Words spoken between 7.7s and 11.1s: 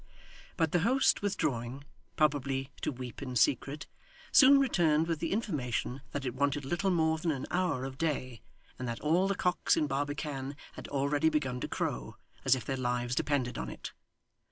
of day, and that all the cocks in Barbican had